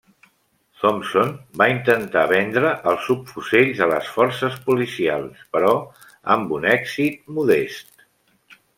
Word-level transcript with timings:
Thompson 0.83 1.27
va 1.61 1.67
intentar 1.73 2.23
vendre 2.31 2.71
els 2.93 3.05
subfusells 3.11 3.83
a 3.87 3.91
les 3.93 4.11
forces 4.17 4.59
policials, 4.71 5.47
però 5.55 5.73
amb 6.39 6.59
un 6.61 6.69
èxit 6.75 7.33
modest. 7.41 8.07